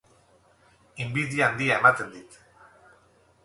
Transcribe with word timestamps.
Inbidia 1.05 1.47
handia 1.51 1.77
ematen 1.83 2.11
dit. 2.17 2.43